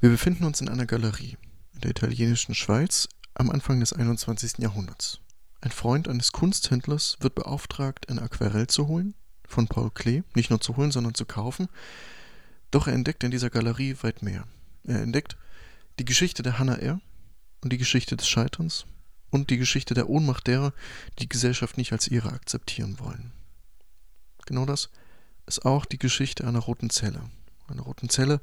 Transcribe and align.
Wir 0.00 0.10
befinden 0.10 0.44
uns 0.44 0.60
in 0.60 0.68
einer 0.68 0.86
Galerie 0.86 1.36
in 1.74 1.80
der 1.80 1.90
italienischen 1.90 2.54
Schweiz 2.54 3.08
am 3.34 3.50
Anfang 3.50 3.80
des 3.80 3.92
21. 3.92 4.58
Jahrhunderts. 4.58 5.18
Ein 5.60 5.72
Freund 5.72 6.06
eines 6.06 6.30
Kunsthändlers 6.30 7.16
wird 7.18 7.34
beauftragt, 7.34 8.08
ein 8.08 8.20
Aquarell 8.20 8.68
zu 8.68 8.86
holen, 8.86 9.14
von 9.44 9.66
Paul 9.66 9.90
Klee, 9.90 10.22
nicht 10.36 10.50
nur 10.50 10.60
zu 10.60 10.76
holen, 10.76 10.92
sondern 10.92 11.14
zu 11.14 11.24
kaufen. 11.24 11.66
Doch 12.70 12.86
er 12.86 12.92
entdeckt 12.92 13.24
in 13.24 13.32
dieser 13.32 13.50
Galerie 13.50 13.96
weit 14.02 14.22
mehr. 14.22 14.46
Er 14.84 15.02
entdeckt 15.02 15.36
die 15.98 16.04
Geschichte 16.04 16.44
der 16.44 16.60
Hannah 16.60 16.78
R. 16.78 17.00
und 17.62 17.72
die 17.72 17.78
Geschichte 17.78 18.16
des 18.16 18.28
Scheiterns 18.28 18.86
und 19.30 19.50
die 19.50 19.58
Geschichte 19.58 19.94
der 19.94 20.08
Ohnmacht 20.08 20.46
derer, 20.46 20.72
die 21.14 21.22
die 21.24 21.28
Gesellschaft 21.28 21.76
nicht 21.76 21.90
als 21.90 22.06
ihre 22.06 22.32
akzeptieren 22.32 23.00
wollen. 23.00 23.32
Genau 24.46 24.64
das 24.64 24.90
ist 25.46 25.64
auch 25.64 25.86
die 25.86 25.98
Geschichte 25.98 26.46
einer 26.46 26.60
roten 26.60 26.88
Zelle. 26.88 27.20
Einer 27.66 27.82
roten 27.82 28.08
Zelle, 28.08 28.40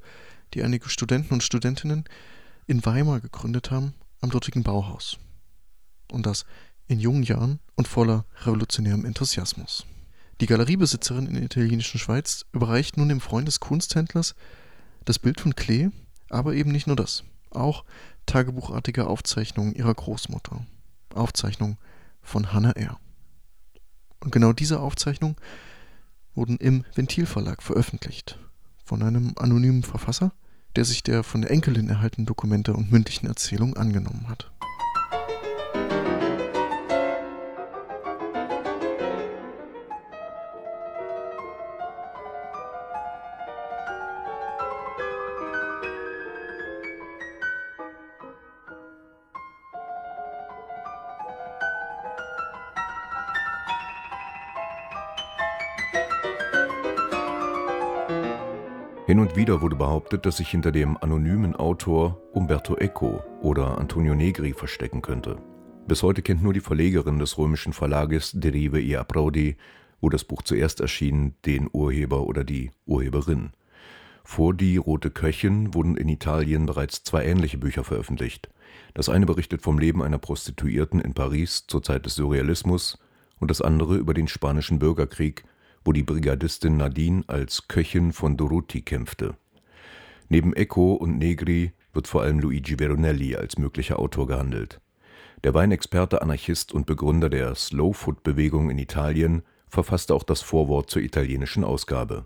die 0.55 0.63
einige 0.63 0.89
Studenten 0.89 1.33
und 1.33 1.43
Studentinnen 1.43 2.05
in 2.65 2.83
Weimar 2.85 3.19
gegründet 3.19 3.69
haben, 3.69 3.93
am 4.21 4.31
dortigen 4.31 4.63
Bauhaus. 4.63 5.17
Und 6.11 6.25
das 6.25 6.45
in 6.87 6.99
jungen 6.99 7.23
Jahren 7.23 7.59
und 7.75 7.87
voller 7.87 8.25
revolutionärem 8.43 9.05
Enthusiasmus. 9.05 9.85
Die 10.41 10.45
Galeriebesitzerin 10.47 11.27
in 11.27 11.35
der 11.35 11.43
italienischen 11.43 11.99
Schweiz 11.99 12.45
überreicht 12.51 12.97
nun 12.97 13.09
dem 13.09 13.21
Freund 13.21 13.47
des 13.47 13.59
Kunsthändlers 13.59 14.35
das 15.03 15.19
Bild 15.19 15.39
von 15.39 15.55
Klee, 15.55 15.89
aber 16.29 16.53
eben 16.53 16.71
nicht 16.71 16.87
nur 16.87 16.95
das, 16.95 17.23
auch 17.51 17.85
tagebuchartige 18.25 19.07
Aufzeichnungen 19.07 19.75
ihrer 19.75 19.93
Großmutter, 19.93 20.65
Aufzeichnungen 21.13 21.77
von 22.21 22.53
Hannah 22.53 22.71
R. 22.71 22.99
Und 24.19 24.31
genau 24.31 24.53
diese 24.53 24.79
Aufzeichnungen 24.79 25.35
wurden 26.33 26.57
im 26.57 26.85
Ventilverlag 26.95 27.61
veröffentlicht 27.61 28.39
von 28.83 29.01
einem 29.01 29.33
anonymen 29.37 29.83
Verfasser, 29.83 30.31
der 30.75 30.85
sich 30.85 31.03
der 31.03 31.23
von 31.23 31.41
der 31.41 31.51
Enkelin 31.51 31.89
erhaltenen 31.89 32.25
Dokumente 32.25 32.73
und 32.73 32.91
mündlichen 32.91 33.27
Erzählungen 33.27 33.77
angenommen 33.77 34.27
hat. 34.27 34.51
Hin 59.15 59.21
und 59.21 59.37
wieder 59.37 59.61
wurde 59.61 59.77
behauptet, 59.77 60.25
dass 60.25 60.35
sich 60.35 60.49
hinter 60.49 60.73
dem 60.73 60.97
anonymen 60.97 61.55
Autor 61.55 62.21
Umberto 62.33 62.75
Eco 62.75 63.23
oder 63.41 63.77
Antonio 63.77 64.13
Negri 64.13 64.51
verstecken 64.51 65.01
könnte. 65.01 65.37
Bis 65.87 66.03
heute 66.03 66.21
kennt 66.21 66.43
nur 66.43 66.51
die 66.51 66.59
Verlegerin 66.59 67.17
des 67.17 67.37
römischen 67.37 67.71
Verlages 67.71 68.33
Derive 68.33 68.81
e 68.81 68.97
Approdi, 68.97 69.55
wo 70.01 70.09
das 70.09 70.25
Buch 70.25 70.41
zuerst 70.41 70.81
erschien, 70.81 71.33
den 71.45 71.69
Urheber 71.71 72.27
oder 72.27 72.43
die 72.43 72.71
Urheberin. 72.85 73.51
Vor 74.25 74.53
Die 74.53 74.75
Rote 74.75 75.11
Köchin 75.11 75.73
wurden 75.73 75.95
in 75.95 76.09
Italien 76.09 76.65
bereits 76.65 77.05
zwei 77.05 77.23
ähnliche 77.23 77.57
Bücher 77.57 77.85
veröffentlicht. 77.85 78.49
Das 78.95 79.07
eine 79.07 79.25
berichtet 79.25 79.61
vom 79.61 79.79
Leben 79.79 80.03
einer 80.03 80.17
Prostituierten 80.17 80.99
in 80.99 81.13
Paris 81.13 81.67
zur 81.67 81.81
Zeit 81.81 82.05
des 82.05 82.15
Surrealismus 82.15 82.99
und 83.39 83.49
das 83.49 83.61
andere 83.61 83.95
über 83.95 84.13
den 84.13 84.27
Spanischen 84.27 84.77
Bürgerkrieg 84.77 85.45
wo 85.85 85.93
die 85.93 86.03
Brigadistin 86.03 86.77
Nadine 86.77 87.23
als 87.27 87.67
Köchin 87.67 88.11
von 88.11 88.35
Doruti 88.35 88.81
kämpfte. 88.81 89.35
Neben 90.27 90.53
Eco 90.53 90.93
und 90.93 91.19
Negri 91.19 91.71
wird 91.93 92.07
vor 92.07 92.23
allem 92.23 92.39
Luigi 92.39 92.79
Veronelli 92.79 93.35
als 93.35 93.57
möglicher 93.57 93.99
Autor 93.99 94.27
gehandelt. 94.27 94.81
Der 95.43 95.53
Weinexperte, 95.53 96.23
Anarchist 96.23 96.73
und 96.73 96.87
Begründer 96.87 97.29
der 97.29 97.53
Slow-Food-Bewegung 97.53 98.71
in 98.71 98.79
Italien 98.79 99.43
verfasste 99.69 100.15
auch 100.15 100.23
das 100.23 100.41
Vorwort 100.41 100.89
zur 100.89 101.03
italienischen 101.03 101.63
Ausgabe. 101.63 102.25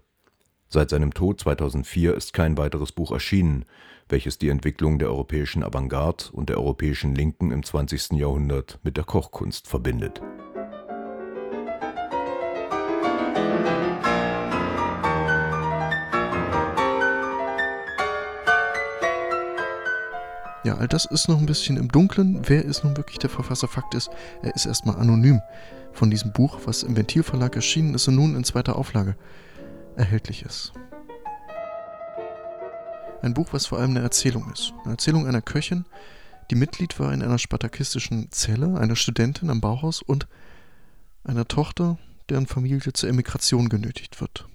Seit 0.69 0.91
seinem 0.91 1.13
Tod 1.13 1.41
2004 1.41 2.15
ist 2.15 2.33
kein 2.33 2.57
weiteres 2.57 2.93
Buch 2.93 3.11
erschienen, 3.11 3.65
welches 4.07 4.37
die 4.37 4.49
Entwicklung 4.49 4.99
der 4.99 5.09
europäischen 5.09 5.63
Avantgarde 5.63 6.25
und 6.31 6.49
der 6.49 6.57
europäischen 6.57 7.13
Linken 7.13 7.51
im 7.51 7.63
20. 7.63 8.11
Jahrhundert 8.13 8.79
mit 8.83 8.95
der 8.95 9.03
Kochkunst 9.03 9.67
verbindet 9.67 10.21
Ja, 20.69 20.77
all 20.77 20.87
das 20.87 21.05
ist 21.05 21.27
noch 21.27 21.39
ein 21.39 21.47
bisschen 21.47 21.77
im 21.77 21.87
Dunkeln. 21.87 22.47
Wer 22.47 22.63
ist 22.63 22.83
nun 22.83 22.95
wirklich 22.95 23.17
der 23.17 23.31
Verfasser? 23.31 23.67
Fakt 23.67 23.95
ist, 23.95 24.11
er 24.43 24.53
ist 24.53 24.67
erstmal 24.67 24.97
anonym 24.97 25.41
von 25.93 26.11
diesem 26.11 26.31
Buch, 26.31 26.59
was 26.65 26.83
im 26.83 26.95
Ventilverlag 26.95 27.55
erschienen 27.55 27.95
ist 27.95 28.07
und 28.07 28.13
nun 28.13 28.35
in 28.35 28.43
zweiter 28.43 28.75
Auflage 28.75 29.15
erhältlich 29.95 30.43
ist. 30.43 30.73
Ein 33.23 33.33
Buch, 33.33 33.47
was 33.49 33.65
vor 33.65 33.79
allem 33.79 33.89
eine 33.89 34.01
Erzählung 34.01 34.47
ist. 34.53 34.71
Eine 34.83 34.93
Erzählung 34.93 35.25
einer 35.25 35.41
Köchin, 35.41 35.85
die 36.51 36.55
Mitglied 36.55 36.99
war 36.99 37.11
in 37.15 37.23
einer 37.23 37.39
spartakistischen 37.39 38.31
Zelle, 38.31 38.77
einer 38.77 38.95
Studentin 38.95 39.49
am 39.49 39.61
Bauhaus 39.61 40.03
und 40.03 40.27
einer 41.23 41.47
Tochter, 41.47 41.97
deren 42.29 42.45
Familie 42.45 42.93
zur 42.93 43.09
Emigration 43.09 43.69
genötigt 43.69 44.21
wird. 44.21 44.47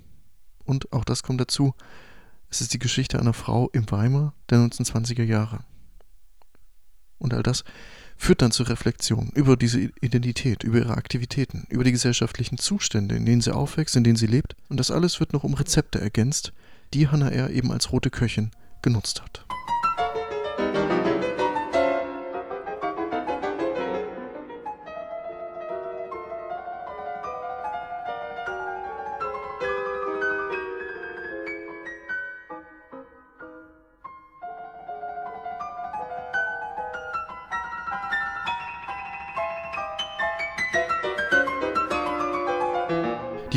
Und 0.65 0.93
auch 0.93 1.05
das 1.05 1.25
kommt 1.25 1.41
dazu, 1.41 1.75
es 2.51 2.61
ist 2.61 2.73
die 2.73 2.79
Geschichte 2.79 3.19
einer 3.19 3.33
Frau 3.33 3.69
im 3.73 3.91
Weimar 3.91 4.33
der 4.49 4.59
1920er 4.59 5.25
Jahre. 5.25 5.65
Und 7.25 7.33
all 7.33 7.43
das 7.43 7.65
führt 8.19 8.43
dann 8.43 8.53
zur 8.53 8.69
Reflexion 8.69 9.33
über 9.35 9.57
diese 9.57 9.81
Identität, 10.03 10.63
über 10.63 10.77
ihre 10.77 10.95
Aktivitäten, 10.95 11.67
über 11.71 11.83
die 11.83 11.91
gesellschaftlichen 11.91 12.59
Zustände, 12.59 13.17
in 13.17 13.25
denen 13.25 13.41
sie 13.41 13.55
aufwächst, 13.55 13.97
in 13.97 14.05
denen 14.05 14.17
sie 14.17 14.27
lebt. 14.27 14.55
Und 14.69 14.79
das 14.79 14.91
alles 14.91 15.21
wird 15.21 15.33
noch 15.33 15.43
um 15.43 15.55
Rezepte 15.55 16.03
ergänzt, 16.03 16.53
die 16.93 17.09
Hannah 17.09 17.31
R. 17.31 17.49
eben 17.49 17.73
als 17.73 17.93
rote 17.93 18.11
Köchin 18.11 18.51
genutzt 18.83 19.23
hat. 19.23 19.47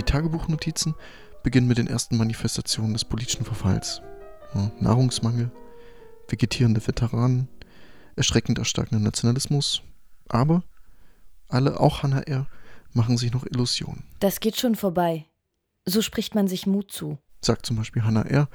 Tagebuchnotizen 0.08 0.96
beginnen 1.44 1.68
mit 1.68 1.78
den 1.78 1.88
ersten 1.88 2.18
Manifestationen 2.18 2.94
des 2.94 3.06
politischen 3.06 3.46
Verfalls. 3.46 4.02
Ja, 4.56 4.72
Nahrungsmangel, 4.80 5.52
vegetierende 6.28 6.86
Veteranen, 6.86 7.48
erschreckend 8.16 8.58
erstarkender 8.58 9.04
Nationalismus. 9.04 9.84
Aber 10.28 10.64
alle, 11.48 11.80
auch 11.80 12.04
Hannah 12.04 12.22
R., 12.22 12.48
machen 12.94 13.18
sich 13.18 13.32
noch 13.32 13.46
Illusionen. 13.46 14.04
Das 14.20 14.40
geht 14.40 14.58
schon 14.58 14.76
vorbei. 14.76 15.26
So 15.86 16.02
spricht 16.02 16.36
man 16.36 16.48
sich 16.48 16.66
Mut 16.66 16.92
zu. 16.92 17.18
Sagt 17.42 17.66
zum 17.66 17.78
Beispiel 17.78 18.04
Hannah 18.04 18.26
R. 18.26 18.50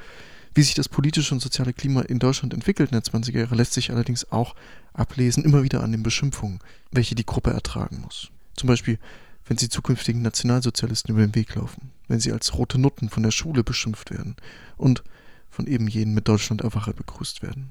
Wie 0.54 0.62
sich 0.62 0.74
das 0.74 0.88
politische 0.88 1.32
und 1.34 1.40
soziale 1.40 1.72
Klima 1.72 2.02
in 2.02 2.19
Deutschland 2.19 2.52
entwickelt 2.52 2.92
in 2.92 3.00
den 3.00 3.04
20er 3.04 3.38
Jahren, 3.38 3.56
lässt 3.56 3.72
sich 3.72 3.90
allerdings 3.90 4.30
auch 4.30 4.54
ablesen, 4.92 5.44
immer 5.44 5.62
wieder 5.62 5.82
an 5.82 5.92
den 5.92 6.02
Beschimpfungen, 6.02 6.58
welche 6.90 7.14
die 7.14 7.24
Gruppe 7.24 7.52
ertragen 7.52 8.02
muss. 8.02 8.30
Zum 8.54 8.66
Beispiel 8.66 8.98
wenn 9.47 9.58
sie 9.58 9.69
zukünftigen 9.69 10.22
Nationalsozialisten 10.22 11.12
über 11.12 11.26
den 11.26 11.34
Weg 11.34 11.54
laufen, 11.54 11.91
wenn 12.08 12.20
sie 12.20 12.32
als 12.32 12.56
rote 12.56 12.78
Nutten 12.78 13.08
von 13.08 13.22
der 13.22 13.30
Schule 13.30 13.64
beschimpft 13.64 14.10
werden 14.10 14.36
und 14.76 15.03
von 15.50 15.66
eben 15.66 15.88
jenen 15.88 16.14
mit 16.14 16.28
Deutschland 16.28 16.62
erwache 16.62 16.94
begrüßt 16.94 17.42
werden. 17.42 17.70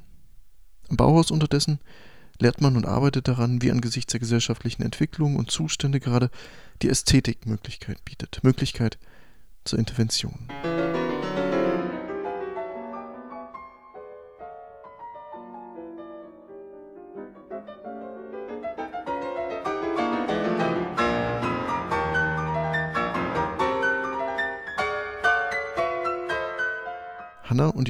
Am 0.89 0.97
Bauhaus 0.97 1.31
unterdessen 1.31 1.79
lehrt 2.39 2.61
man 2.61 2.75
und 2.75 2.85
arbeitet 2.85 3.27
daran, 3.27 3.61
wie 3.61 3.71
angesichts 3.71 4.11
der 4.11 4.19
gesellschaftlichen 4.19 4.83
Entwicklung 4.83 5.35
und 5.35 5.51
Zustände 5.51 5.99
gerade 5.99 6.29
die 6.81 6.89
Ästhetik 6.89 7.45
Möglichkeit 7.45 8.03
bietet, 8.03 8.43
Möglichkeit 8.43 8.97
zur 9.63 9.79
Intervention. 9.79 10.47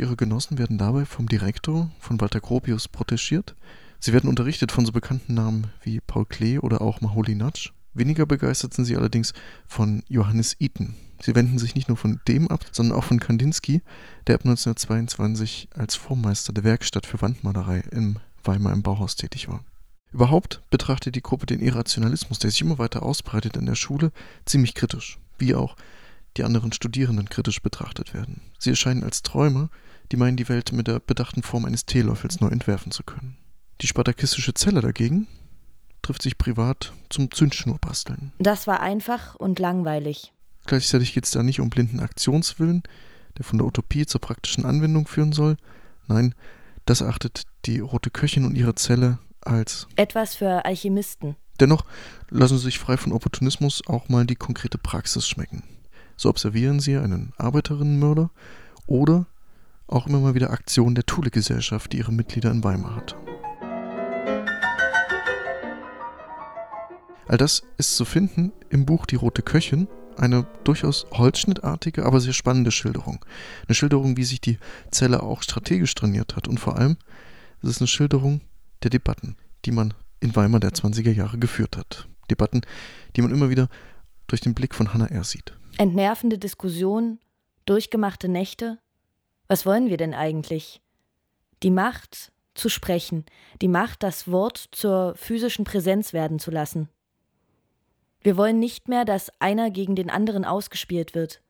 Ihre 0.01 0.15
Genossen 0.15 0.57
werden 0.57 0.77
dabei 0.77 1.05
vom 1.05 1.27
Direktor, 1.27 1.89
von 1.99 2.19
Walter 2.19 2.39
Gropius, 2.39 2.87
protegiert. 2.87 3.55
Sie 3.99 4.13
werden 4.13 4.29
unterrichtet 4.29 4.71
von 4.71 4.85
so 4.85 4.91
bekannten 4.91 5.35
Namen 5.35 5.67
wie 5.83 6.01
Paul 6.01 6.25
Klee 6.25 6.59
oder 6.59 6.81
auch 6.81 7.01
Maholi 7.01 7.35
Natsch. 7.35 7.71
Weniger 7.93 8.25
begeistert 8.25 8.73
sind 8.73 8.85
sie 8.85 8.97
allerdings 8.97 9.33
von 9.67 10.03
Johannes 10.07 10.55
Eaton, 10.59 10.95
Sie 11.23 11.35
wenden 11.35 11.59
sich 11.59 11.75
nicht 11.75 11.87
nur 11.87 11.97
von 11.97 12.19
dem 12.27 12.47
ab, 12.47 12.65
sondern 12.71 12.97
auch 12.97 13.03
von 13.03 13.19
Kandinsky, 13.19 13.81
der 14.25 14.35
ab 14.35 14.41
1922 14.41 15.69
als 15.75 15.95
Vormeister 15.95 16.51
der 16.51 16.63
Werkstatt 16.63 17.05
für 17.05 17.21
Wandmalerei 17.21 17.83
in 17.91 18.17
Weimar 18.43 18.73
im 18.73 18.81
Bauhaus 18.81 19.15
tätig 19.15 19.47
war. 19.47 19.63
Überhaupt 20.11 20.61
betrachtet 20.71 21.15
die 21.15 21.21
Gruppe 21.21 21.45
den 21.45 21.61
Irrationalismus, 21.61 22.39
der 22.39 22.49
sich 22.49 22.61
immer 22.61 22.79
weiter 22.79 23.03
ausbreitet 23.03 23.55
in 23.55 23.67
der 23.67 23.75
Schule, 23.75 24.11
ziemlich 24.45 24.73
kritisch, 24.73 25.19
wie 25.37 25.53
auch 25.53 25.75
die 26.37 26.43
anderen 26.43 26.71
Studierenden 26.71 27.29
kritisch 27.29 27.61
betrachtet 27.61 28.13
werden. 28.13 28.41
Sie 28.57 28.71
erscheinen 28.71 29.03
als 29.03 29.21
Träumer, 29.21 29.69
die 30.11 30.17
meinen, 30.17 30.37
die 30.37 30.49
Welt 30.49 30.71
mit 30.71 30.87
der 30.87 30.99
bedachten 30.99 31.43
Form 31.43 31.65
eines 31.65 31.85
Teelöffels 31.85 32.41
neu 32.41 32.49
entwerfen 32.49 32.91
zu 32.91 33.03
können. 33.03 33.37
Die 33.81 33.87
spartakistische 33.87 34.53
Zelle 34.53 34.81
dagegen 34.81 35.27
trifft 36.01 36.21
sich 36.21 36.37
privat 36.37 36.93
zum 37.09 37.31
Zündschnurbasteln. 37.31 38.33
Das 38.39 38.67
war 38.67 38.81
einfach 38.81 39.35
und 39.35 39.59
langweilig. 39.59 40.33
Gleichzeitig 40.65 41.13
geht 41.13 41.25
es 41.25 41.31
da 41.31 41.43
nicht 41.43 41.59
um 41.59 41.69
blinden 41.69 41.99
Aktionswillen, 41.99 42.83
der 43.37 43.45
von 43.45 43.57
der 43.57 43.67
Utopie 43.67 44.05
zur 44.05 44.21
praktischen 44.21 44.65
Anwendung 44.65 45.07
führen 45.07 45.31
soll. 45.31 45.57
Nein, 46.07 46.35
das 46.85 47.01
achtet 47.01 47.43
die 47.65 47.79
Rote 47.79 48.09
Köchin 48.09 48.45
und 48.45 48.55
ihre 48.55 48.75
Zelle 48.75 49.19
als 49.41 49.87
etwas 49.95 50.35
für 50.35 50.65
Alchemisten. 50.65 51.35
Dennoch 51.59 51.85
lassen 52.29 52.57
sie 52.57 52.65
sich 52.65 52.79
frei 52.79 52.97
von 52.97 53.11
Opportunismus 53.13 53.83
auch 53.87 54.09
mal 54.09 54.25
die 54.25 54.35
konkrete 54.35 54.77
Praxis 54.77 55.27
schmecken. 55.27 55.63
So 56.17 56.29
observieren 56.29 56.79
sie 56.79 56.97
einen 56.97 57.33
Arbeiterinnenmörder 57.37 58.31
oder 58.87 59.27
auch 59.91 60.07
immer 60.07 60.19
mal 60.19 60.35
wieder 60.35 60.51
Aktionen 60.51 60.95
der 60.95 61.05
Thule-Gesellschaft, 61.05 61.91
die 61.93 61.97
ihre 61.97 62.11
Mitglieder 62.11 62.51
in 62.51 62.63
Weimar 62.63 62.95
hat. 62.95 63.15
All 67.27 67.37
das 67.37 67.63
ist 67.77 67.95
zu 67.95 68.03
finden 68.03 68.51
im 68.69 68.85
Buch 68.85 69.05
Die 69.05 69.15
Rote 69.15 69.41
Köchin, 69.41 69.87
eine 70.17 70.45
durchaus 70.63 71.05
holzschnittartige, 71.13 72.05
aber 72.05 72.19
sehr 72.19 72.33
spannende 72.33 72.71
Schilderung. 72.71 73.23
Eine 73.67 73.75
Schilderung, 73.75 74.17
wie 74.17 74.23
sich 74.23 74.41
die 74.41 74.57
Zelle 74.91 75.23
auch 75.23 75.41
strategisch 75.41 75.95
trainiert 75.95 76.35
hat 76.35 76.47
und 76.47 76.59
vor 76.59 76.77
allem, 76.77 76.97
es 77.63 77.69
ist 77.69 77.81
eine 77.81 77.87
Schilderung 77.87 78.41
der 78.83 78.89
Debatten, 78.89 79.37
die 79.65 79.71
man 79.71 79.93
in 80.19 80.35
Weimar 80.35 80.59
der 80.59 80.71
20er 80.71 81.11
Jahre 81.11 81.37
geführt 81.37 81.77
hat. 81.77 82.07
Debatten, 82.29 82.61
die 83.15 83.21
man 83.21 83.31
immer 83.31 83.49
wieder 83.49 83.69
durch 84.27 84.41
den 84.41 84.53
Blick 84.53 84.75
von 84.75 84.93
Hannah 84.93 85.07
R. 85.07 85.23
sieht. 85.23 85.53
Entnervende 85.77 86.37
Diskussionen, 86.37 87.19
durchgemachte 87.65 88.27
Nächte. 88.27 88.79
Was 89.51 89.65
wollen 89.65 89.89
wir 89.89 89.97
denn 89.97 90.13
eigentlich? 90.13 90.79
Die 91.61 91.71
Macht 91.71 92.31
zu 92.53 92.69
sprechen, 92.69 93.25
die 93.61 93.67
Macht, 93.67 94.01
das 94.01 94.31
Wort 94.31 94.69
zur 94.71 95.13
physischen 95.17 95.65
Präsenz 95.65 96.13
werden 96.13 96.39
zu 96.39 96.51
lassen. 96.51 96.87
Wir 98.21 98.37
wollen 98.37 98.59
nicht 98.59 98.87
mehr, 98.87 99.03
dass 99.03 99.29
einer 99.41 99.69
gegen 99.69 99.97
den 99.97 100.09
anderen 100.09 100.45
ausgespielt 100.45 101.13
wird. 101.13 101.41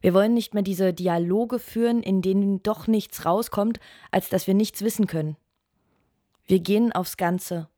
Wir 0.00 0.14
wollen 0.14 0.32
nicht 0.32 0.54
mehr 0.54 0.62
diese 0.62 0.94
Dialoge 0.94 1.58
führen, 1.58 2.02
in 2.02 2.22
denen 2.22 2.62
doch 2.62 2.86
nichts 2.86 3.26
rauskommt, 3.26 3.80
als 4.10 4.30
dass 4.30 4.46
wir 4.46 4.54
nichts 4.54 4.80
wissen 4.80 5.06
können. 5.06 5.36
Wir 6.46 6.60
gehen 6.60 6.92
aufs 6.92 7.18
Ganze. 7.18 7.68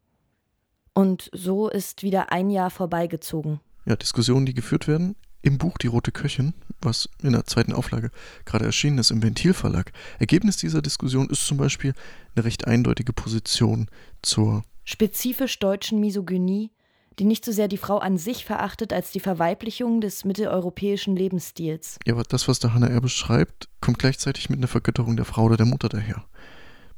Und 0.95 1.31
so 1.33 1.69
ist 1.69 2.05
wieder 2.05 2.31
ein 2.31 2.51
Jahr 2.51 2.71
vorbeigezogen. 2.71 3.59
Ja, 3.87 3.97
Diskussionen, 3.97 4.47
die 4.47 4.55
geführt 4.55 4.87
werden. 4.87 5.17
Im 5.43 5.58
Buch 5.58 5.79
Die 5.79 5.87
Rote 5.87 6.12
Köchin, 6.12 6.55
was 6.81 7.08
in 7.23 7.32
der 7.32 7.44
zweiten 7.44 7.73
Auflage 7.73 8.11
gerade 8.44 8.64
erschienen 8.64 8.99
ist 8.99 9.11
im 9.11 9.23
Ventilverlag. 9.23 9.93
Ergebnis 10.19 10.56
dieser 10.56 10.82
Diskussion 10.82 11.31
ist 11.31 11.46
zum 11.46 11.58
Beispiel 11.58 11.94
eine 12.35 12.44
recht 12.44 12.67
eindeutige 12.67 13.12
Position 13.12 13.88
zur 14.23 14.64
spezifisch 14.85 15.58
deutschen 15.58 16.00
Misogynie, 16.00 16.70
die 17.19 17.25
nicht 17.25 17.44
so 17.44 17.52
sehr 17.52 17.69
die 17.69 17.76
Frau 17.76 17.99
an 17.99 18.17
sich 18.17 18.44
verachtet 18.44 18.93
als 18.93 19.11
die 19.11 19.20
Verweiblichung 19.20 20.00
des 20.00 20.25
mitteleuropäischen 20.25 21.17
Lebensstils. 21.17 21.99
Ja, 22.06 22.14
aber 22.14 22.23
das, 22.23 22.49
was 22.49 22.58
der 22.58 22.75
Hannah 22.75 22.88
R. 22.88 23.00
beschreibt, 23.00 23.69
kommt 23.81 23.99
gleichzeitig 23.99 24.50
mit 24.50 24.58
einer 24.58 24.69
Vergötterung 24.69 25.17
der 25.17 25.25
Frau 25.25 25.44
oder 25.44 25.56
der 25.56 25.67
Mutter 25.67 25.88
daher, 25.88 26.25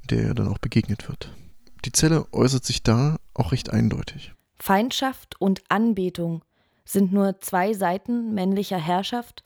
der 0.08 0.22
er 0.25 0.34
dann 0.34 0.48
auch 0.48 0.58
begegnet 0.58 1.08
wird. 1.08 1.34
Die 1.84 1.92
Zelle 1.92 2.26
äußert 2.32 2.64
sich 2.64 2.82
da 2.82 3.19
auch 3.34 3.52
recht 3.52 3.70
eindeutig. 3.70 4.32
Feindschaft 4.58 5.40
und 5.40 5.62
Anbetung 5.69 6.42
sind 6.92 7.12
nur 7.12 7.40
zwei 7.40 7.72
Seiten 7.72 8.34
männlicher 8.34 8.78
Herrschaft 8.78 9.44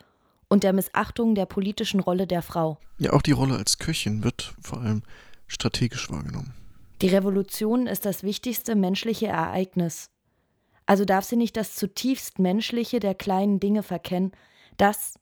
und 0.49 0.63
der 0.63 0.73
Missachtung 0.73 1.35
der 1.35 1.47
politischen 1.47 2.01
Rolle 2.01 2.27
der 2.27 2.43
Frau. 2.43 2.79
Ja, 2.99 3.13
auch 3.13 3.23
die 3.23 3.33
Rolle 3.33 3.57
als 3.57 3.79
Köchin 3.79 4.25
wird 4.25 4.55
vor 4.61 4.81
allem 4.81 5.03
strategisch 5.47 6.11
wahrgenommen. 6.11 6.55
Die 7.03 7.09
Revolution 7.09 7.87
ist 7.87 8.05
das 8.05 8.23
wichtigste 8.23 8.77
menschliche 8.77 9.27
Ereignis. 9.27 10.11
Also 10.87 11.05
darf 11.05 11.25
sie 11.25 11.37
nicht 11.37 11.57
das 11.57 11.75
zutiefst 11.75 12.39
Menschliche 12.39 13.01
der 13.01 13.15
kleinen 13.15 13.59
Dinge 13.59 13.83
verkennen, 13.83 14.33
das 14.77 15.19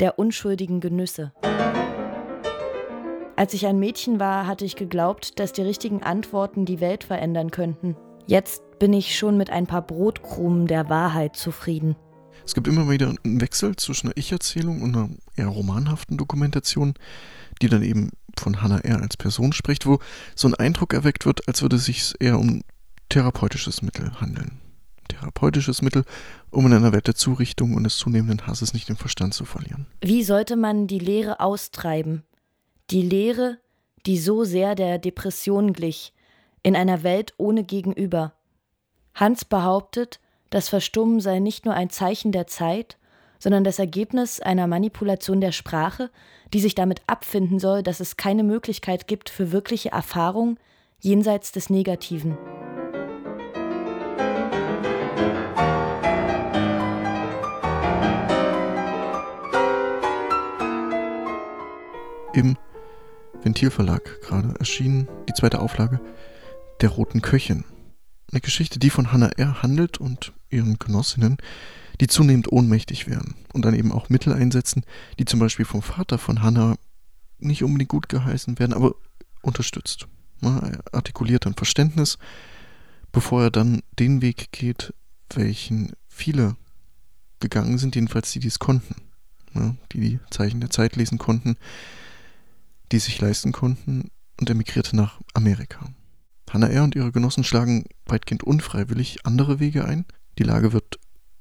der 0.00 0.18
unschuldigen 0.18 0.80
Genüsse. 0.80 1.32
Als 3.36 3.54
ich 3.54 3.66
ein 3.66 3.78
Mädchen 3.78 4.18
war, 4.18 4.46
hatte 4.46 4.64
ich 4.64 4.76
geglaubt, 4.76 5.38
dass 5.38 5.52
die 5.52 5.62
richtigen 5.62 6.02
Antworten 6.02 6.64
die 6.64 6.80
Welt 6.80 7.04
verändern 7.04 7.50
könnten. 7.50 7.96
Jetzt 8.26 8.63
bin 8.84 8.92
ich 8.92 9.16
schon 9.16 9.38
mit 9.38 9.48
ein 9.48 9.66
paar 9.66 9.80
Brotkrumen 9.80 10.66
der 10.66 10.90
Wahrheit 10.90 11.36
zufrieden. 11.36 11.96
Es 12.44 12.52
gibt 12.52 12.68
immer 12.68 12.90
wieder 12.90 13.14
einen 13.24 13.40
Wechsel 13.40 13.76
zwischen 13.76 14.08
einer 14.08 14.16
Ich-Erzählung 14.18 14.82
und 14.82 14.94
einer 14.94 15.08
eher 15.36 15.46
romanhaften 15.46 16.18
Dokumentation, 16.18 16.92
die 17.62 17.68
dann 17.68 17.82
eben 17.82 18.10
von 18.38 18.60
Hannah 18.60 18.80
R. 18.80 19.00
als 19.00 19.16
Person 19.16 19.54
spricht, 19.54 19.86
wo 19.86 20.00
so 20.34 20.48
ein 20.48 20.54
Eindruck 20.54 20.92
erweckt 20.92 21.24
wird, 21.24 21.48
als 21.48 21.62
würde 21.62 21.76
es 21.76 21.86
sich 21.86 22.12
eher 22.20 22.38
um 22.38 22.60
therapeutisches 23.08 23.80
Mittel 23.80 24.20
handeln. 24.20 24.60
Therapeutisches 25.08 25.80
Mittel, 25.80 26.04
um 26.50 26.66
in 26.66 26.74
einer 26.74 26.92
Welt 26.92 27.06
der 27.06 27.14
Zurichtung 27.14 27.72
und 27.76 27.84
des 27.84 27.96
zunehmenden 27.96 28.46
Hasses 28.46 28.74
nicht 28.74 28.90
den 28.90 28.96
Verstand 28.96 29.32
zu 29.32 29.46
verlieren. 29.46 29.86
Wie 30.02 30.24
sollte 30.24 30.56
man 30.56 30.88
die 30.88 30.98
Lehre 30.98 31.40
austreiben, 31.40 32.22
die 32.90 33.00
Lehre, 33.00 33.56
die 34.04 34.18
so 34.18 34.44
sehr 34.44 34.74
der 34.74 34.98
Depression 34.98 35.72
glich, 35.72 36.12
in 36.62 36.76
einer 36.76 37.02
Welt 37.02 37.32
ohne 37.38 37.64
Gegenüber. 37.64 38.33
Hans 39.14 39.44
behauptet, 39.44 40.18
das 40.50 40.68
Verstummen 40.68 41.20
sei 41.20 41.38
nicht 41.38 41.64
nur 41.64 41.74
ein 41.74 41.88
Zeichen 41.88 42.32
der 42.32 42.48
Zeit, 42.48 42.98
sondern 43.38 43.62
das 43.62 43.78
Ergebnis 43.78 44.40
einer 44.40 44.66
Manipulation 44.66 45.40
der 45.40 45.52
Sprache, 45.52 46.10
die 46.52 46.58
sich 46.58 46.74
damit 46.74 47.00
abfinden 47.06 47.60
soll, 47.60 47.84
dass 47.84 48.00
es 48.00 48.16
keine 48.16 48.42
Möglichkeit 48.42 49.06
gibt 49.06 49.30
für 49.30 49.52
wirkliche 49.52 49.90
Erfahrung 49.90 50.58
jenseits 50.98 51.52
des 51.52 51.70
Negativen. 51.70 52.36
Im 62.32 62.56
Ventilverlag 63.44 64.22
gerade 64.22 64.54
erschienen, 64.58 65.06
die 65.28 65.34
zweite 65.34 65.60
Auflage 65.60 66.00
der 66.80 66.88
Roten 66.88 67.22
Köchin. 67.22 67.64
Eine 68.34 68.40
Geschichte, 68.40 68.80
die 68.80 68.90
von 68.90 69.12
Hannah 69.12 69.28
R. 69.36 69.62
handelt 69.62 69.98
und 69.98 70.32
ihren 70.50 70.80
Genossinnen, 70.80 71.36
die 72.00 72.08
zunehmend 72.08 72.50
ohnmächtig 72.50 73.06
werden 73.06 73.36
und 73.52 73.64
dann 73.64 73.74
eben 73.74 73.92
auch 73.92 74.08
Mittel 74.08 74.32
einsetzen, 74.32 74.82
die 75.20 75.24
zum 75.24 75.38
Beispiel 75.38 75.64
vom 75.64 75.82
Vater 75.82 76.18
von 76.18 76.42
Hannah 76.42 76.76
nicht 77.38 77.62
unbedingt 77.62 77.90
gut 77.90 78.08
geheißen 78.08 78.58
werden, 78.58 78.72
aber 78.72 78.96
unterstützt. 79.40 80.08
Er 80.40 80.80
artikuliert 80.90 81.46
ein 81.46 81.54
Verständnis, 81.54 82.18
bevor 83.12 83.44
er 83.44 83.50
dann 83.52 83.82
den 84.00 84.20
Weg 84.20 84.50
geht, 84.50 84.92
welchen 85.32 85.92
viele 86.08 86.56
gegangen 87.38 87.78
sind, 87.78 87.94
jedenfalls 87.94 88.32
die, 88.32 88.40
die 88.40 88.48
es 88.48 88.58
konnten, 88.58 88.96
die 89.92 90.00
die 90.00 90.20
Zeichen 90.30 90.58
der 90.58 90.70
Zeit 90.70 90.96
lesen 90.96 91.18
konnten, 91.18 91.54
die 92.90 92.98
sich 92.98 93.20
leisten 93.20 93.52
konnten, 93.52 94.10
und 94.40 94.50
emigrierte 94.50 94.96
nach 94.96 95.20
Amerika. 95.34 95.88
Hannah 96.54 96.68
R. 96.68 96.84
und 96.84 96.94
ihre 96.94 97.10
Genossen 97.10 97.42
schlagen 97.42 97.84
weitgehend 98.06 98.44
unfreiwillig 98.44 99.26
andere 99.26 99.58
Wege 99.58 99.84
ein. 99.84 100.04
Die 100.38 100.44
Lage 100.44 100.72
wird 100.72 101.00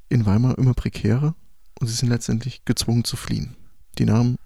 in 0.10 0.26
Weimar 0.26 0.58
immer 0.58 0.74
prekärer 0.74 1.36
und 1.80 1.86
sie 1.86 1.94
sind 1.94 2.10
letztendlich 2.10 2.66
gezwungen 2.66 3.04
zu 3.04 3.16
fliehen. 3.16 3.56
Die 4.00 4.06
Namen 4.06 4.38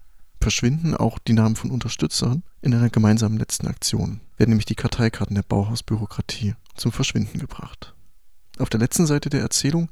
verschwinden, 0.42 0.94
auch 0.94 1.18
die 1.18 1.32
Namen 1.32 1.56
von 1.56 1.70
Unterstützern, 1.70 2.42
in 2.60 2.74
einer 2.74 2.90
gemeinsamen 2.90 3.38
letzten 3.38 3.66
Aktion, 3.66 4.20
werden 4.36 4.50
nämlich 4.50 4.66
die 4.66 4.74
Karteikarten 4.74 5.34
der 5.34 5.42
Bauhausbürokratie 5.42 6.54
zum 6.74 6.92
Verschwinden 6.92 7.38
gebracht. 7.38 7.94
Auf 8.58 8.68
der 8.68 8.80
letzten 8.80 9.06
Seite 9.06 9.30
der 9.30 9.40
Erzählung, 9.40 9.88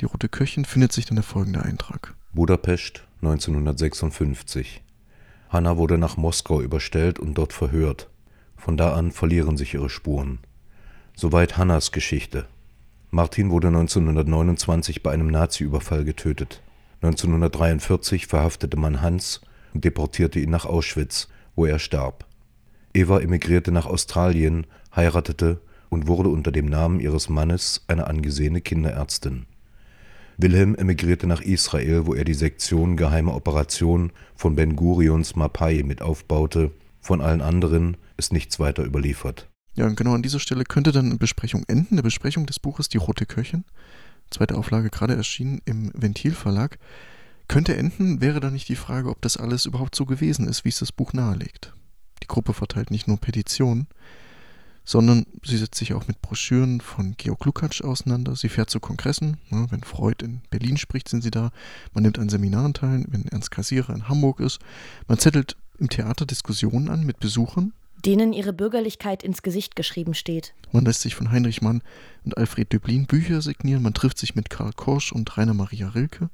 die 0.00 0.04
Rote 0.04 0.28
Köchin, 0.28 0.64
findet 0.64 0.92
sich 0.92 1.06
dann 1.06 1.16
der 1.16 1.24
folgende 1.24 1.62
Eintrag. 1.62 2.14
Budapest 2.32 3.02
1956 3.22 4.84
Hanna 5.48 5.76
wurde 5.76 5.98
nach 5.98 6.16
Moskau 6.16 6.60
überstellt 6.60 7.18
und 7.18 7.34
dort 7.34 7.52
verhört. 7.52 8.08
Von 8.60 8.76
da 8.76 8.92
an 8.92 9.10
verlieren 9.10 9.56
sich 9.56 9.72
ihre 9.72 9.88
Spuren. 9.88 10.38
Soweit 11.16 11.56
Hannas 11.56 11.92
Geschichte. 11.92 12.46
Martin 13.10 13.50
wurde 13.50 13.68
1929 13.68 15.02
bei 15.02 15.12
einem 15.12 15.28
Nazi-Überfall 15.28 16.04
getötet. 16.04 16.62
1943 17.00 18.26
verhaftete 18.26 18.76
man 18.76 19.00
Hans 19.00 19.40
und 19.72 19.86
deportierte 19.86 20.40
ihn 20.40 20.50
nach 20.50 20.66
Auschwitz, 20.66 21.28
wo 21.56 21.64
er 21.64 21.78
starb. 21.78 22.26
Eva 22.92 23.20
emigrierte 23.20 23.72
nach 23.72 23.86
Australien, 23.86 24.66
heiratete 24.94 25.62
und 25.88 26.06
wurde 26.06 26.28
unter 26.28 26.52
dem 26.52 26.66
Namen 26.66 27.00
ihres 27.00 27.30
Mannes 27.30 27.82
eine 27.88 28.08
angesehene 28.08 28.60
Kinderärztin. 28.60 29.46
Wilhelm 30.36 30.74
emigrierte 30.74 31.26
nach 31.26 31.40
Israel, 31.40 32.04
wo 32.04 32.12
er 32.12 32.24
die 32.24 32.34
Sektion 32.34 32.98
Geheime 32.98 33.32
Operationen 33.32 34.12
von 34.34 34.54
Ben 34.54 34.76
Gurions 34.76 35.34
Mapai 35.34 35.82
mit 35.82 36.02
aufbaute. 36.02 36.72
Von 37.00 37.22
allen 37.22 37.40
anderen 37.40 37.96
ist 38.20 38.32
nichts 38.32 38.60
weiter 38.60 38.84
überliefert. 38.84 39.48
Ja, 39.74 39.86
und 39.86 39.96
genau 39.96 40.14
an 40.14 40.22
dieser 40.22 40.40
Stelle 40.40 40.64
könnte 40.64 40.92
dann 40.92 41.06
eine 41.06 41.16
Besprechung 41.16 41.64
enden, 41.66 41.94
eine 41.94 42.02
Besprechung 42.02 42.46
des 42.46 42.60
Buches 42.60 42.88
Die 42.88 42.98
Rote 42.98 43.26
Köchin. 43.26 43.64
Zweite 44.30 44.56
Auflage 44.56 44.90
gerade 44.90 45.16
erschienen 45.16 45.60
im 45.64 45.90
Ventilverlag. 45.94 46.78
Könnte 47.48 47.76
enden, 47.76 48.20
wäre 48.20 48.40
dann 48.40 48.52
nicht 48.52 48.68
die 48.68 48.76
Frage, 48.76 49.08
ob 49.08 49.20
das 49.22 49.36
alles 49.36 49.66
überhaupt 49.66 49.94
so 49.94 50.06
gewesen 50.06 50.46
ist, 50.46 50.64
wie 50.64 50.68
es 50.68 50.78
das 50.78 50.92
Buch 50.92 51.12
nahelegt. 51.12 51.72
Die 52.22 52.28
Gruppe 52.28 52.52
verteilt 52.52 52.90
nicht 52.90 53.08
nur 53.08 53.18
Petitionen, 53.18 53.88
sondern 54.84 55.26
sie 55.44 55.56
setzt 55.56 55.76
sich 55.76 55.94
auch 55.94 56.06
mit 56.06 56.20
Broschüren 56.20 56.80
von 56.80 57.14
Georg 57.16 57.44
Lukacs 57.44 57.80
auseinander. 57.80 58.36
Sie 58.36 58.48
fährt 58.48 58.70
zu 58.70 58.80
Kongressen. 58.80 59.38
Ne, 59.48 59.66
wenn 59.70 59.82
Freud 59.82 60.24
in 60.24 60.42
Berlin 60.50 60.76
spricht, 60.76 61.08
sind 61.08 61.22
sie 61.22 61.30
da. 61.30 61.50
Man 61.94 62.02
nimmt 62.02 62.18
an 62.18 62.28
Seminaren 62.28 62.74
teil, 62.74 63.04
wenn 63.08 63.26
Ernst 63.28 63.50
Kassierer 63.50 63.94
in 63.94 64.08
Hamburg 64.08 64.40
ist. 64.40 64.60
Man 65.08 65.18
zettelt 65.18 65.56
im 65.78 65.88
Theater 65.88 66.26
Diskussionen 66.26 66.88
an 66.88 67.04
mit 67.04 67.18
Besuchern. 67.18 67.72
Denen 68.04 68.32
ihre 68.32 68.52
Bürgerlichkeit 68.52 69.22
ins 69.22 69.42
Gesicht 69.42 69.76
geschrieben 69.76 70.14
steht. 70.14 70.54
Man 70.72 70.84
lässt 70.84 71.02
sich 71.02 71.14
von 71.14 71.30
Heinrich 71.30 71.62
Mann 71.62 71.82
und 72.24 72.36
Alfred 72.36 72.72
Döblin 72.72 73.06
Bücher 73.06 73.42
signieren. 73.42 73.82
Man 73.82 73.94
trifft 73.94 74.18
sich 74.18 74.34
mit 74.34 74.50
Karl 74.50 74.72
Korsch 74.72 75.12
und 75.12 75.36
Rainer 75.36 75.54
Maria 75.54 75.88
Rilke. 75.88 76.30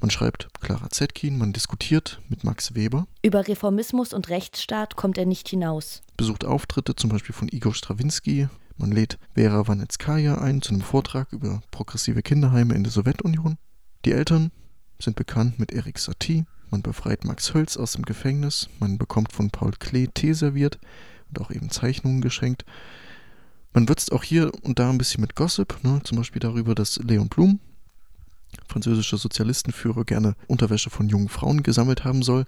Man 0.00 0.10
schreibt 0.10 0.48
Clara 0.60 0.88
Zetkin, 0.88 1.36
man 1.36 1.52
diskutiert 1.52 2.22
mit 2.30 2.42
Max 2.42 2.74
Weber. 2.74 3.06
Über 3.22 3.46
Reformismus 3.46 4.14
und 4.14 4.30
Rechtsstaat 4.30 4.96
kommt 4.96 5.18
er 5.18 5.26
nicht 5.26 5.48
hinaus. 5.48 6.02
Besucht 6.16 6.46
Auftritte 6.46 6.96
zum 6.96 7.10
Beispiel 7.10 7.34
von 7.34 7.48
Igor 7.48 7.74
Strawinski. 7.74 8.48
Man 8.78 8.92
lädt 8.92 9.18
Vera 9.34 9.68
Wanetskaya 9.68 10.38
ein 10.38 10.62
zu 10.62 10.72
einem 10.72 10.80
Vortrag 10.80 11.32
über 11.32 11.60
progressive 11.70 12.22
Kinderheime 12.22 12.74
in 12.74 12.82
der 12.82 12.92
Sowjetunion. 12.92 13.58
Die 14.06 14.12
Eltern 14.12 14.52
sind 14.98 15.16
bekannt 15.16 15.58
mit 15.58 15.70
Erik 15.70 15.98
Satie. 15.98 16.46
Man 16.70 16.82
befreit 16.82 17.24
Max 17.24 17.52
Hölz 17.52 17.76
aus 17.76 17.92
dem 17.92 18.04
Gefängnis. 18.04 18.68
Man 18.78 18.96
bekommt 18.96 19.32
von 19.32 19.50
Paul 19.50 19.72
Klee 19.78 20.06
Tee 20.06 20.32
serviert 20.32 20.78
und 21.28 21.40
auch 21.40 21.50
eben 21.50 21.70
Zeichnungen 21.70 22.20
geschenkt. 22.20 22.64
Man 23.72 23.88
würzt 23.88 24.12
auch 24.12 24.24
hier 24.24 24.52
und 24.62 24.78
da 24.78 24.90
ein 24.90 24.98
bisschen 24.98 25.20
mit 25.20 25.36
Gossip, 25.36 25.78
ne? 25.82 26.00
zum 26.02 26.18
Beispiel 26.18 26.40
darüber, 26.40 26.74
dass 26.74 26.96
Leon 26.96 27.28
Blum, 27.28 27.60
französischer 28.68 29.16
Sozialistenführer 29.16 30.04
gerne 30.04 30.34
Unterwäsche 30.48 30.90
von 30.90 31.08
jungen 31.08 31.28
Frauen 31.28 31.62
gesammelt 31.62 32.04
haben 32.04 32.22
soll. 32.22 32.46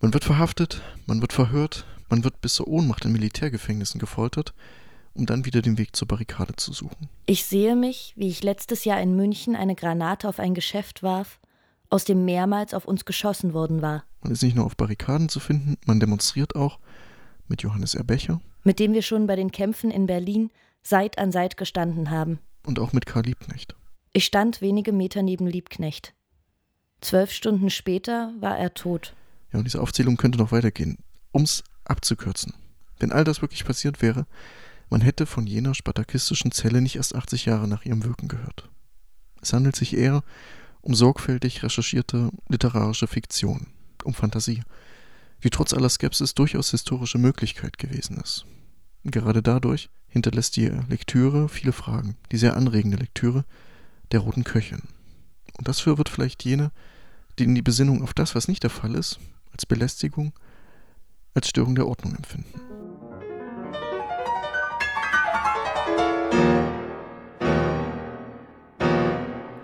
Man 0.00 0.12
wird 0.12 0.24
verhaftet, 0.24 0.82
man 1.06 1.20
wird 1.20 1.32
verhört, 1.32 1.86
man 2.08 2.24
wird 2.24 2.40
bis 2.40 2.54
zur 2.54 2.66
Ohnmacht 2.66 3.04
in 3.04 3.12
Militärgefängnissen 3.12 4.00
gefoltert, 4.00 4.54
um 5.14 5.24
dann 5.26 5.44
wieder 5.44 5.62
den 5.62 5.78
Weg 5.78 5.94
zur 5.94 6.08
Barrikade 6.08 6.56
zu 6.56 6.72
suchen. 6.72 7.08
Ich 7.26 7.44
sehe 7.44 7.76
mich, 7.76 8.12
wie 8.16 8.28
ich 8.28 8.42
letztes 8.42 8.84
Jahr 8.84 9.00
in 9.00 9.14
München 9.14 9.54
eine 9.54 9.76
Granate 9.76 10.28
auf 10.28 10.40
ein 10.40 10.54
Geschäft 10.54 11.02
warf, 11.02 11.38
aus 11.90 12.04
dem 12.04 12.24
mehrmals 12.24 12.74
auf 12.74 12.86
uns 12.86 13.04
geschossen 13.04 13.52
worden 13.52 13.82
war. 13.82 14.04
Man 14.22 14.32
ist 14.32 14.42
nicht 14.42 14.56
nur 14.56 14.64
auf 14.64 14.76
Barrikaden 14.76 15.28
zu 15.28 15.40
finden, 15.40 15.76
man 15.86 16.00
demonstriert 16.00 16.56
auch 16.56 16.78
mit 17.48 17.62
Johannes 17.62 17.94
Erbecher. 17.94 18.40
Mit 18.64 18.80
dem 18.80 18.92
wir 18.92 19.02
schon 19.02 19.26
bei 19.26 19.36
den 19.36 19.52
Kämpfen 19.52 19.90
in 19.90 20.06
Berlin 20.06 20.50
Seit 20.82 21.18
an 21.18 21.32
Seit 21.32 21.56
gestanden 21.56 22.10
haben. 22.10 22.38
Und 22.64 22.78
auch 22.78 22.92
mit 22.92 23.06
Karl 23.06 23.24
Liebknecht. 23.24 23.74
Ich 24.12 24.24
stand 24.24 24.60
wenige 24.60 24.92
Meter 24.92 25.22
neben 25.22 25.46
Liebknecht. 25.46 26.14
Zwölf 27.00 27.30
Stunden 27.30 27.70
später 27.70 28.32
war 28.40 28.58
er 28.58 28.74
tot. 28.74 29.14
Ja, 29.52 29.58
und 29.58 29.64
diese 29.64 29.80
Aufzählung 29.80 30.16
könnte 30.16 30.38
noch 30.38 30.52
weitergehen. 30.52 30.98
Um 31.32 31.42
es 31.42 31.62
abzukürzen. 31.84 32.54
Wenn 32.98 33.12
all 33.12 33.24
das 33.24 33.42
wirklich 33.42 33.64
passiert 33.64 34.00
wäre, 34.00 34.26
man 34.88 35.00
hätte 35.00 35.26
von 35.26 35.46
jener 35.46 35.74
spartakistischen 35.74 36.52
Zelle 36.52 36.80
nicht 36.80 36.96
erst 36.96 37.14
80 37.14 37.44
Jahre 37.44 37.68
nach 37.68 37.84
ihrem 37.84 38.04
Wirken 38.04 38.28
gehört. 38.28 38.68
Es 39.42 39.52
handelt 39.52 39.76
sich 39.76 39.96
eher 39.96 40.22
um 40.86 40.94
sorgfältig 40.94 41.64
recherchierte 41.64 42.30
literarische 42.48 43.08
Fiktion, 43.08 43.66
um 44.04 44.14
Fantasie, 44.14 44.62
wie 45.40 45.50
trotz 45.50 45.74
aller 45.74 45.88
Skepsis 45.88 46.34
durchaus 46.34 46.70
historische 46.70 47.18
Möglichkeit 47.18 47.76
gewesen 47.76 48.18
ist. 48.18 48.46
Gerade 49.02 49.42
dadurch 49.42 49.90
hinterlässt 50.06 50.54
die 50.54 50.66
Lektüre 50.88 51.48
viele 51.48 51.72
Fragen, 51.72 52.16
die 52.30 52.36
sehr 52.36 52.56
anregende 52.56 52.98
Lektüre, 52.98 53.44
der 54.12 54.20
roten 54.20 54.44
Köchin. 54.44 54.82
Und 55.58 55.66
das 55.66 55.84
wird 55.84 56.08
vielleicht 56.08 56.44
jene, 56.44 56.70
die 57.40 57.44
in 57.44 57.56
die 57.56 57.62
Besinnung 57.62 58.00
auf 58.04 58.14
das, 58.14 58.36
was 58.36 58.46
nicht 58.46 58.62
der 58.62 58.70
Fall 58.70 58.94
ist, 58.94 59.18
als 59.50 59.66
Belästigung, 59.66 60.34
als 61.34 61.48
Störung 61.48 61.74
der 61.74 61.88
Ordnung 61.88 62.14
empfinden. 62.14 62.60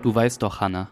Du 0.01 0.13
weißt 0.13 0.41
doch, 0.41 0.59
Hannah, 0.59 0.91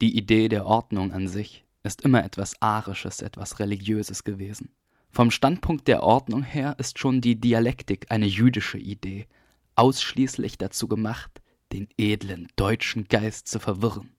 die 0.00 0.16
Idee 0.16 0.48
der 0.48 0.66
Ordnung 0.66 1.12
an 1.12 1.28
sich 1.28 1.64
ist 1.82 2.02
immer 2.02 2.24
etwas 2.24 2.60
Arisches, 2.60 3.22
etwas 3.22 3.58
Religiöses 3.58 4.24
gewesen. 4.24 4.70
Vom 5.10 5.30
Standpunkt 5.30 5.88
der 5.88 6.02
Ordnung 6.02 6.42
her 6.42 6.76
ist 6.78 6.98
schon 6.98 7.20
die 7.20 7.40
Dialektik 7.40 8.06
eine 8.10 8.26
jüdische 8.26 8.78
Idee, 8.78 9.26
ausschließlich 9.74 10.56
dazu 10.58 10.88
gemacht, 10.88 11.42
den 11.72 11.88
edlen 11.98 12.48
deutschen 12.56 13.08
Geist 13.08 13.48
zu 13.48 13.58
verwirren. 13.58 14.10